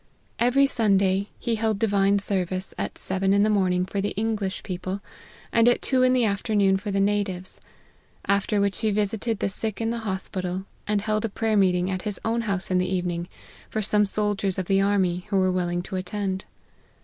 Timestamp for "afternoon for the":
6.25-6.99